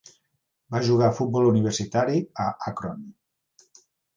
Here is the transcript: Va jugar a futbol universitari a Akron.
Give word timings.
Va 0.75 0.81
jugar 0.87 1.09
a 1.09 1.15
futbol 1.17 1.49
universitari 1.51 2.25
a 2.47 2.49
Akron. 2.73 3.07